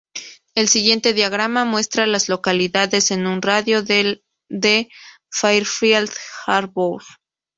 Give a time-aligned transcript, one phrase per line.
[0.55, 4.89] El siguiente diagrama muestra a las localidades en un radio de de
[5.31, 6.09] Fairfield
[6.47, 7.03] Harbour.